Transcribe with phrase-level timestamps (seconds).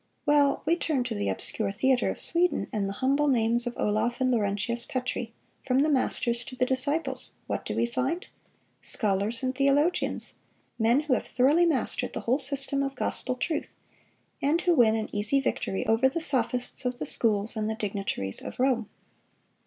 [0.25, 4.19] Well, we turn to the obscure theater of Sweden, and the humble names of Olaf
[4.19, 8.25] and Laurentius Petri—from the masters to the disciples—what do we find?...
[8.81, 10.39] Scholars and theologians;
[10.79, 13.75] men who have thoroughly mastered the whole system of gospel truth,
[14.41, 18.41] and who win an easy victory over the sophists of the schools and the dignitaries
[18.41, 18.89] of Rome."